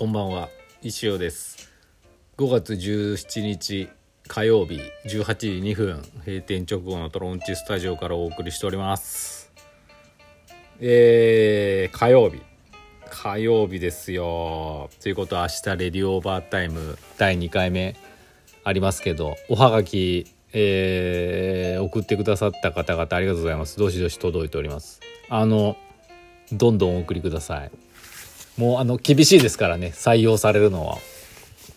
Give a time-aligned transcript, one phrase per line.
[0.00, 0.48] こんばんは。
[0.80, 1.70] 石尾です。
[2.38, 3.90] 5月17日
[4.26, 9.52] 火曜日18時2分閉店直後のトロンチスタジオからお送りしております。
[10.80, 12.40] えー、火曜日。
[13.10, 14.88] 火曜日ですよ。
[15.02, 17.94] ということは明日レディオーバータイム第2回目
[18.64, 23.76] ありますけどおはがきえー、送ってくださった方々ありがとうございます。
[23.76, 24.98] どしどし届いております。
[25.28, 25.76] あの
[26.52, 27.89] どんどんお送りください。
[28.56, 30.98] もうあの厳しいですからね採用されるのは。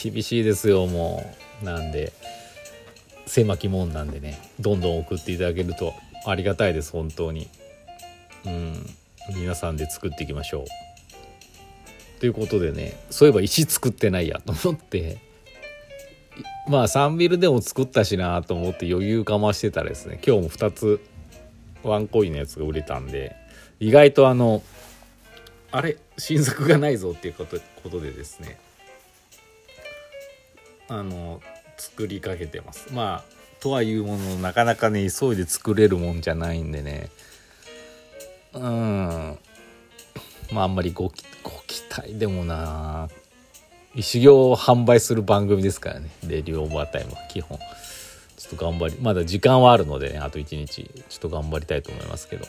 [0.00, 1.24] 厳しいですよも
[1.62, 1.64] う。
[1.64, 2.12] なんで
[3.26, 5.92] 狭き門なんでねどんどん送っていただけると
[6.24, 7.48] ありがたいです本当に。
[8.46, 8.86] うん
[9.34, 12.20] 皆さんで作っていきましょう。
[12.20, 15.18] ということでねそういえば石作ってないやと思って。
[16.68, 21.00] まあ3ビルでも作ったしなと思って余裕かましてたらですね今日も2つ
[21.82, 23.34] ワンコインのやつが売れたんで
[23.80, 24.62] 意外とあの
[25.72, 28.58] あれ新作がないぞっていうことことでですね。
[30.88, 31.40] あの
[31.76, 32.92] 作りかけてます。
[32.92, 37.08] まあとはいうものなかなかね急いで作れるもんじゃないんでね。
[38.52, 39.38] うん。
[40.50, 41.12] まああんまりごご
[41.66, 43.08] 期待でもな。
[44.00, 46.10] 修行を販売する番組ですからね。
[46.26, 47.58] レディオーバータイムは基本。
[48.36, 50.90] ちょっと頑張りまだ時間はあるのでねあと1日。
[51.08, 52.46] ちょっと頑張りたいと思いますけど。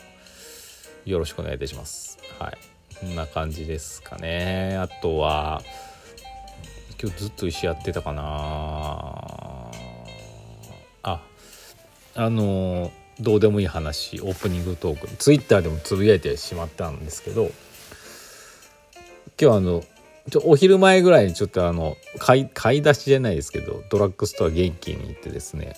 [1.04, 2.18] よろしくお願いいたします。
[2.38, 2.69] はい。
[3.00, 4.76] こんな感じですかね。
[4.76, 5.62] あとは
[7.02, 9.70] 今日ずっと石やってたかな。
[11.02, 11.22] あ
[12.14, 17.50] あのどうでもいい話オープニングトークツイッターでもつぶやいてしまったんですけど
[19.40, 19.82] 今日あの
[20.30, 25.76] ちょお昼前ぐらいにちょっとあの買い買い出しじゃないですけどドラッグストア元気に行ってですね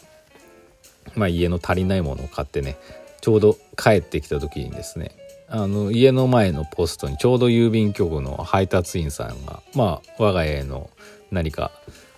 [1.15, 2.77] まあ家の足りないものを買ってね
[3.21, 5.13] ちょうど帰ってきた時にですね
[5.55, 10.89] あの家の前のポストにちょうど郵便局の配達員さんがまあ我が家の
[11.31, 11.71] 何か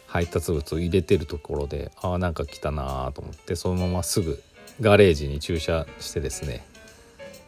[0.06, 4.40] 配達物を入れてるところでああなんか来たなと思ってそのまますぐ
[4.80, 6.64] ガレージに駐車してですね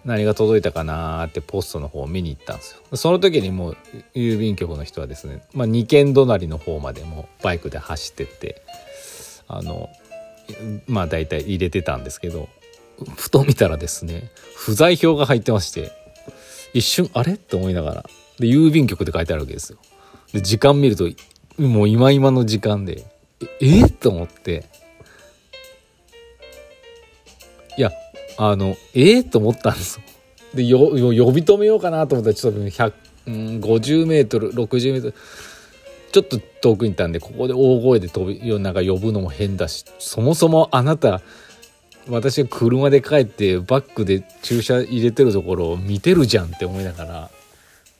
[0.04, 2.96] 何が届いたかなってポストの方を見に行ったんですよ。
[2.96, 3.76] その時にもう
[4.14, 8.62] 郵便局の人はですね、まあ、2軒隣の方までもバイクで走ってって
[9.46, 9.88] あの
[10.88, 12.48] まあ大体入れてたんですけど
[13.16, 15.92] ふと見たらですね不在票が入ってまして
[16.72, 17.34] 一瞬あれ？
[17.34, 18.04] って思いながら。
[18.38, 19.78] で郵便局って書いてあるわけですよ。
[20.32, 21.08] で時間見ると
[21.58, 23.04] もう今今の時間で
[23.60, 23.88] ええ？
[23.88, 24.64] と思って。
[27.78, 27.92] いや
[28.36, 29.18] あのえ？
[29.18, 30.04] えと思ったんですよ。
[30.54, 32.92] でよ呼び止めようかなと思ったらちょっと100、
[33.26, 35.14] うん、50メートル60メートル。
[36.12, 41.20] ちょっと遠くにいたんでここで大声で飛びなんか呼ぶのも変だしそもそもあなた
[42.08, 47.30] 私が車で帰ってバックで駐車入れてるところを見てるじゃんって思いながら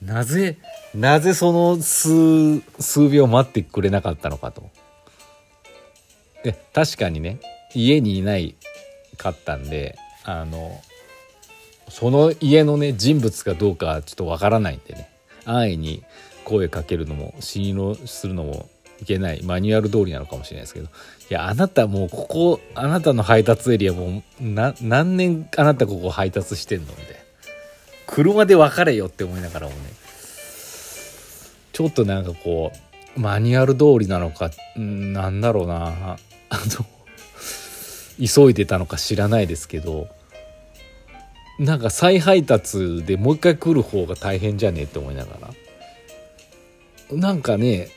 [0.01, 0.57] なぜ
[0.93, 4.69] なぜその数数秒待ってくれなかったのかと。
[6.43, 7.39] で確かにね
[7.73, 8.55] 家にいない
[9.17, 10.79] かったんであの
[11.89, 15.09] その家のね人物かどうかちょっとわからないんでね
[15.45, 16.03] 安易に
[16.45, 18.69] 声かけるのも信用するのも
[19.01, 20.89] いけないマニュアル通りなのかもしれないですけど
[21.29, 27.15] いやあなたもうここあなたの配達エリアもう何年あなたここ配達してんのみたいな。
[28.05, 29.79] 車で別れよって思いながらもね。
[31.73, 32.71] ちょっとなんかこ
[33.15, 36.17] うマニュアル通りなのかなんだろうな。
[36.49, 36.85] あの
[38.25, 40.07] 急いでたのか知らないですけど
[41.59, 45.49] なんか再配達でもう一回来る方が大変じゃねえって思いながら。
[47.17, 47.89] なんかね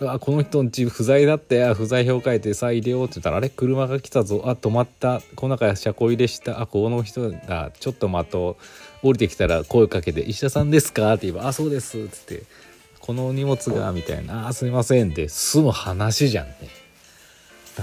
[0.00, 3.48] あこの人んち不在だったや不在表書いてさあ入れようって言ったらあれ？
[3.48, 4.42] 車が来たぞ。
[4.46, 5.20] あ止まった。
[5.34, 8.56] この中車庫入れしたあこの人がちょっと待と
[9.02, 12.42] う降りてきたら声かけて「石田さんですか?」って言えば「あそうです」っつって
[13.00, 16.54] 「この荷物が」みたいな「あすいません」って済む話じゃんね。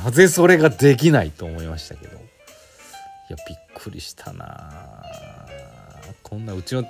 [0.03, 2.17] なぜそれができないと思いましたけど。
[2.17, 2.19] い
[3.31, 5.03] やびっくりしたな。
[6.21, 6.85] こんなうちの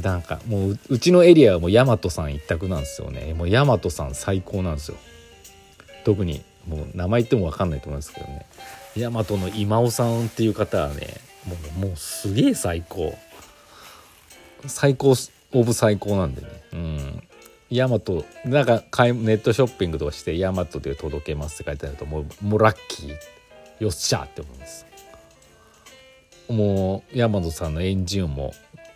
[0.00, 3.34] なんかもううちのエリアはもう大和さん一択なんですよね。
[3.34, 4.96] もう大和さん最高なんですよ。
[6.04, 8.46] 特にもう名前言っても分かんないと思いますけどね。
[8.96, 13.16] 大和の今尾さんっていう方はねもうもうすげえ最高。
[14.66, 15.14] 最高
[15.52, 16.48] オブ最高なんでね。
[16.72, 17.22] うん。
[17.70, 23.16] ヤマトなんかネットショッピングとかしてヤマトで届けますって書いてあるともうもうラッキー。
[23.80, 24.86] よっしゃって思います。
[26.48, 28.54] もうヤマトさんのエンジンも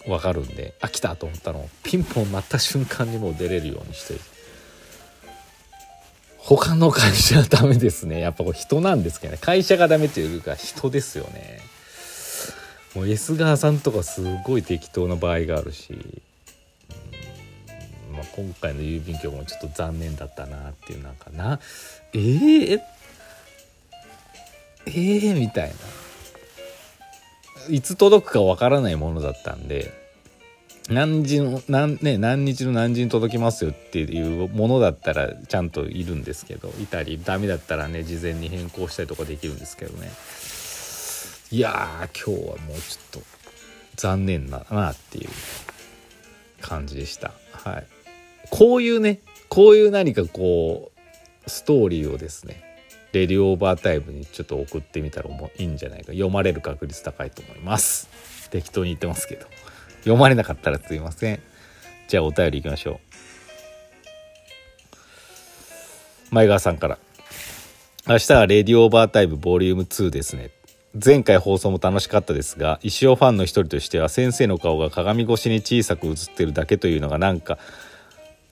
[0.09, 4.39] 分かるんであ来たと思ったのをピンポン鳴った瞬間にもう出れるようにして
[6.49, 8.21] 他の会社はダメですね。
[8.21, 9.39] やっぱこれ人なんですけどね。
[9.39, 11.61] 会社がダメっていうか人ですよね。
[12.95, 16.23] もう S 川さんとかすごい適当な場合があるし。
[18.15, 21.61] まあ今回の郵便局もちょっと残念だったなっていうなんかな。
[22.15, 22.81] えー、
[24.87, 25.75] えー、みたいな。
[27.69, 29.98] いつ届くかわからないものだったんで。
[30.88, 40.11] 何時の何,、ね、何日の何時に届きますよっていうものだったらちゃんといるんですけどいたりダメだったらね事前に変更したりとかできるんですけどね。
[41.50, 43.23] いやー今日はもうちょっと
[43.96, 45.31] 残念だなっていう
[46.62, 47.32] 感じでした。
[47.52, 47.87] はい。
[48.50, 50.90] こういうねこういう何かこ
[51.46, 52.62] うストーリーをですね
[53.12, 56.12] Radio Overtime にちょっと送ってみたらいいんじゃないか。
[56.12, 58.08] 読まれる確率高いと思います。
[58.50, 59.46] 適当に言ってますけど。
[60.09, 61.41] 読まれなかったらすいません。
[62.09, 63.01] じゃあお便りいきましょ
[66.31, 66.35] う。
[66.35, 66.99] 前川さんから。
[68.07, 70.51] 明日は Radio Overtime ボリューム2ですね。
[70.95, 77.59] 前回放送も楽しかったですが石尾ファンの一人としては先生の顔が鏡越しに小さく映ってるだけというのがなんか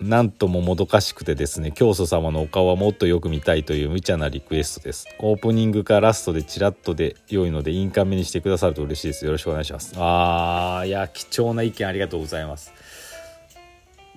[0.01, 5.07] なんとももどかしくてですね教祖様のお顔はもっとよく見たいという無茶なリクエストです。
[5.19, 9.25] オープニングかラストでチラッとで良いので印鑑目にしてくださると嬉しいです。
[9.25, 9.95] よろしくお願いします。
[9.97, 12.73] あーいや貴重な意見ありがとうございます。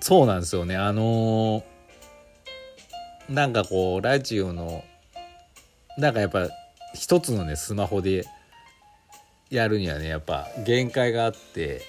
[0.00, 0.76] そうなんですよね。
[0.76, 1.62] あのー、
[3.30, 4.84] なんかこうラジオの
[5.96, 6.48] なんかやっぱ
[6.94, 8.24] 一つのねスマホで
[9.48, 11.80] やるにはねやっぱ限界があって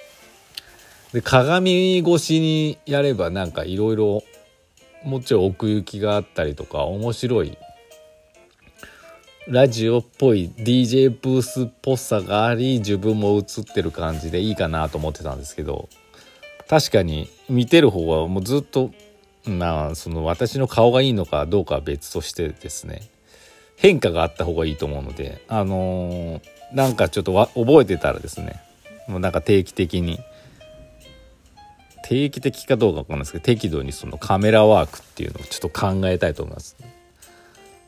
[1.14, 4.24] で鏡越しにやればなんかいろいろ
[5.04, 7.58] もちろん奥行きがあったりとか面白い
[9.48, 15.90] ラジオっぽい DJ ブースっぽさがあり自分も映ってる感じでいいかなと思ってたんですけど
[16.70, 18.92] 確かに見てる方はもうずっと
[19.46, 23.02] まあその私の顔がいいのかどうかは別としてですね。
[23.82, 26.42] 変化があった方がいいと思うのであのー、
[26.72, 28.62] なんかちょっと覚えてたらですね
[29.08, 30.20] もうなんか定期的に
[32.12, 36.76] 定期的かどうかわかんないですけど適度にそのカメラワークっていうのをちょっと考えたいと思います、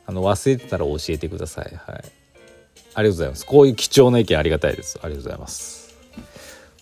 [0.06, 1.64] あの忘れてたら教えてください。
[1.66, 1.74] はい。
[1.76, 3.44] ありがとうございます。
[3.44, 4.98] こういう貴重な意見ありがたいです。
[5.02, 5.94] ありがとうございます。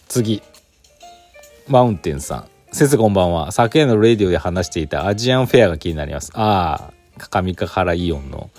[0.07, 0.41] 次。
[1.67, 2.49] マウンテンさん。
[2.71, 3.51] 先生こんばんは。
[3.51, 6.31] 昨夜のレディオで話していたアジアンフェアが気になります。
[6.35, 8.51] ああ上か原イオンの。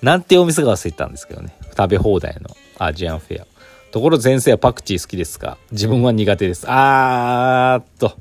[0.00, 1.54] なんてお店が忘れてたんですけどね。
[1.76, 3.46] 食べ放題のアジアンフェア。
[3.90, 5.58] ところで先生はパクチー好きですか？
[5.72, 6.64] 自分は苦手です。
[6.66, 8.16] あーっと。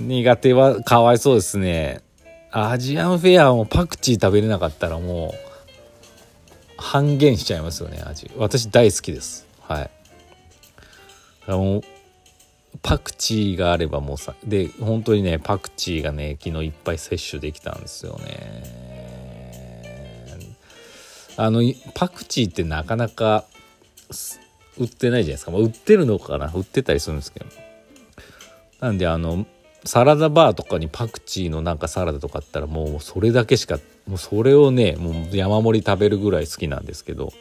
[0.00, 2.00] 苦手はかわいそうですね。
[2.50, 8.30] アジアンフェアもパクチー食べれなかったらもう半減しちゃいますよね味。
[8.36, 9.46] 私大好きです。
[9.60, 9.90] はい。
[11.46, 11.82] あの
[12.82, 18.86] パクチーがあればもうさで本当にねパクチーがね昨日いっぱい摂取できたんですよね。
[21.38, 21.62] あの
[21.94, 23.44] パクチーってなかなか
[24.78, 26.50] 売ってないじゃないですか、まあ、売ってるのかな。
[26.54, 27.46] 売ってたりするんですけど。
[28.80, 29.46] なんであの
[29.86, 37.32] サラダバーとかにパクチーのなんかサラダとかあったらもうそれだけしかもうそれをねもう山盛り食べるぐらい好きなんですけど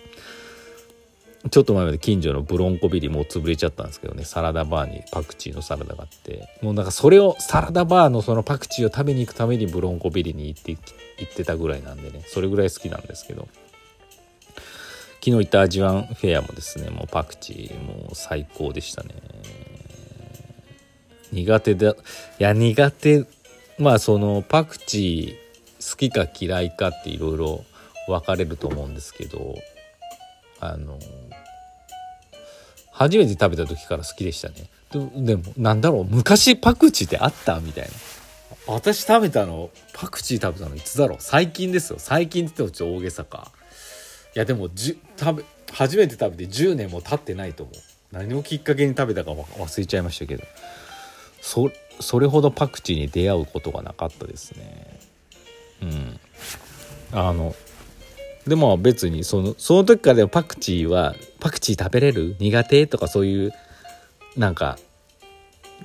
[1.52, 6.48] ちょっと前まで近所のブロンコビリもう潰れちゃったんですけどねサラダバーにパクチーのサラダがあって。
[6.62, 10.80] もうなんかそれをサラダバーのそのパクチーを食べに行くためにブロンコビリに行って行
[11.30, 13.48] ってたぐらいなんでねそれぐらい好きなんですけど。
[15.26, 19.10] 昨日行ったアジワンフェアもですねもうパクチーもう最高でしたね。
[21.36, 21.96] 苦手だい
[22.40, 23.26] や苦手
[23.78, 27.66] まあそのパクチー好きか嫌いかっていろいろ
[28.08, 29.56] 分かれると思うんですけど
[30.60, 30.98] あの
[32.92, 34.70] 初めて食べた時から好きでしたね。
[35.18, 37.92] でもなんだろう昔パクチーってあったみたいな。
[38.68, 41.18] 私食べたのパクチー食べたのいつだろう？
[41.20, 42.00] 最近ですよ。
[42.00, 43.52] 最近って言ってもちょっと大げさか。
[44.34, 47.76] いやでもじ食べ初めて食べて10年も経ってないと思う。
[48.14, 50.44] 何をきっかけに食べたか忘れちゃいましたけど。
[51.46, 55.00] そそれほどパクチーに出会うことがなかったですね。
[55.84, 56.20] うん。
[57.12, 57.56] あの
[58.48, 63.54] でも別にそのその時からでもパクチーはパクチー食べれる苦手とかそういう
[64.36, 64.80] なんか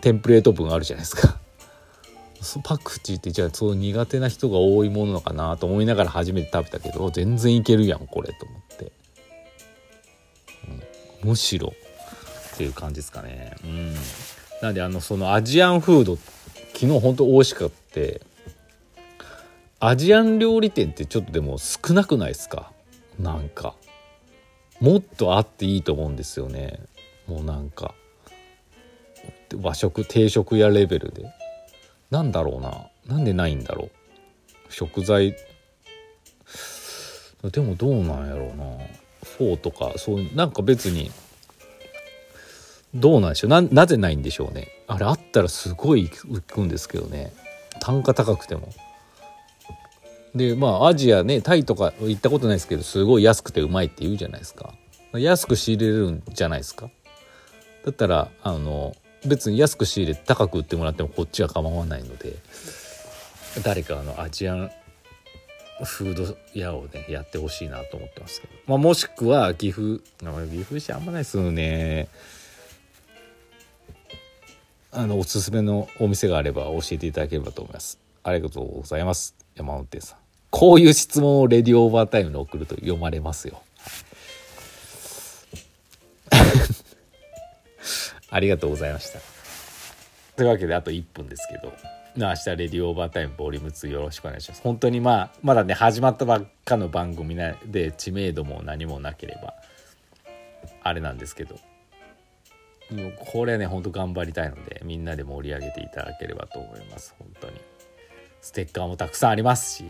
[0.01, 1.39] テンプレート文あるじゃないですか。
[2.65, 8.93] パクチーってじゃあそう苦手な人が多いものかなと思いながら初めて食べたけど全然いけるやんこれと思って、
[11.23, 11.75] うん、むしろ。
[12.55, 13.55] っていう感じですかね。
[13.63, 13.95] うん。
[14.63, 16.17] なんであのそのアジアンフード
[16.75, 18.21] 昨日ほんと美味しかって
[19.79, 22.71] アジアン料理店ってちょっとでも少なくないですか？
[23.19, 23.75] なんか。
[24.79, 26.81] もっとあっていいと思うんですよね。
[27.27, 27.95] もうなんか。
[29.63, 31.33] 和食定食屋レベルで。
[32.11, 32.89] なんだろうな。
[33.07, 33.91] なんでないんだろう。
[34.73, 35.35] 食材。
[37.51, 38.65] でもどうなんやろうな。
[39.39, 41.11] フォーとかそういうなんか別に
[42.95, 43.51] どうなんでしょう。
[43.51, 44.69] ななぜないんでしょうね。
[44.87, 47.33] あれあったらすごい浮くんですけどね。
[47.81, 48.73] 単価高くても。
[50.35, 54.75] でまあアジアねタイとか行ったことないですけどすごい安くてうまいって言うじゃないですか。
[55.13, 56.89] 安く仕入れるんじゃないですか。
[57.85, 58.95] だったらあの
[59.25, 62.35] 別に安く仕入れて高く売ってもらってもこっちは構わないので
[63.63, 64.71] 誰かあのアジアン
[65.85, 70.01] フード屋をねやってほしいなと思ってますけど、まあ、もしくは岐阜。
[70.19, 72.09] 岐阜市あんまないですよね。
[74.93, 77.99] あのおすすめのお店があれば教えていただければと思います。
[78.25, 79.37] ありがとうございます。
[79.55, 80.19] 山手さん。
[80.51, 83.63] こういう質問を Radio Overtime に送ると読まれますよ。
[88.31, 89.21] ありがとうございました。
[90.37, 91.73] というわけであと1分ですけど。
[92.17, 94.63] 明日 Radio Overtime ボリューム2よろしくお願いします。
[94.63, 99.55] 本当にまあまだね始まったばっかの番組で知名度も何もなければ
[100.83, 101.57] あれなんですけど。
[102.91, 107.15] もうこれねほんと頑張りたいのでみんなで盛り上げていただければと思います。
[107.19, 107.61] 本当に。
[108.41, 109.85] ステッカーもたくさんありますし。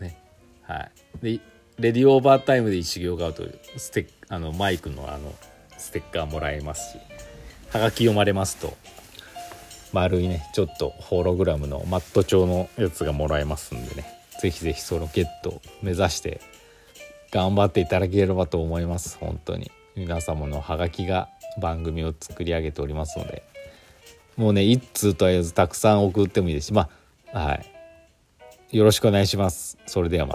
[0.00, 0.20] ね。
[0.62, 0.90] はい。
[1.22, 1.40] で
[1.78, 3.44] レディオオーバータイムで一行買うと
[3.76, 5.32] ステあのマイクのあの
[5.76, 6.98] ステッカーもらえますし。
[7.70, 8.76] はがき読まれますと
[9.92, 14.04] 丸いねちょっとホログラムのマット調のやつがもらえますんでね。
[14.40, 16.40] 是非是非そのゲット目指して
[17.32, 19.16] 頑張っていただければと思います。
[19.18, 19.72] 本当に。
[19.96, 21.28] 皆様のハガキが
[21.60, 23.42] 番組を作り上げておりますので
[24.36, 27.74] もうね一通とりあえずたくさん送ってもいいですしまあはい。
[28.76, 29.78] よろしくお願いします。
[29.86, 30.32] それではまた。